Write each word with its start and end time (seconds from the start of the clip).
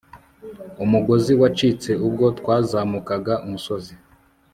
umugozi 0.83 1.31
wacitse 1.41 1.91
ubwo 2.07 2.25
twazamukaga 2.39 3.33
umusozi 3.45 3.93